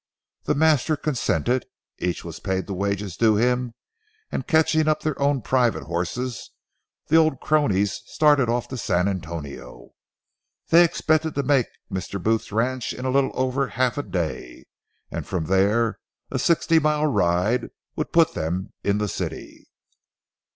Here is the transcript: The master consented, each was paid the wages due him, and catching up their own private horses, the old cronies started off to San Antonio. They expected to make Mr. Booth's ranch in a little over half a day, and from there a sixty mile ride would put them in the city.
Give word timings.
The 0.45 0.55
master 0.55 0.97
consented, 0.97 1.67
each 1.99 2.23
was 2.25 2.39
paid 2.39 2.65
the 2.65 2.73
wages 2.73 3.15
due 3.15 3.35
him, 3.35 3.75
and 4.31 4.47
catching 4.47 4.87
up 4.87 5.01
their 5.01 5.21
own 5.21 5.43
private 5.43 5.83
horses, 5.83 6.49
the 7.09 7.17
old 7.17 7.39
cronies 7.39 8.01
started 8.07 8.49
off 8.49 8.67
to 8.69 8.77
San 8.77 9.07
Antonio. 9.07 9.91
They 10.69 10.83
expected 10.83 11.35
to 11.35 11.43
make 11.43 11.67
Mr. 11.93 12.19
Booth's 12.19 12.51
ranch 12.51 12.93
in 12.95 13.05
a 13.05 13.11
little 13.11 13.29
over 13.35 13.67
half 13.67 13.95
a 13.95 14.01
day, 14.01 14.65
and 15.11 15.27
from 15.27 15.45
there 15.45 15.99
a 16.31 16.39
sixty 16.39 16.79
mile 16.79 17.05
ride 17.05 17.69
would 17.95 18.11
put 18.11 18.33
them 18.33 18.73
in 18.83 18.97
the 18.97 19.07
city. 19.07 19.67